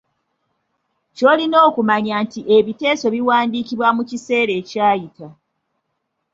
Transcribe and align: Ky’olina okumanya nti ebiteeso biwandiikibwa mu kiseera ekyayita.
Ky’olina 1.15 1.57
okumanya 1.69 2.15
nti 2.23 2.39
ebiteeso 2.57 3.05
biwandiikibwa 3.15 3.87
mu 3.97 4.03
kiseera 4.09 4.53
ekyayita. 4.61 5.27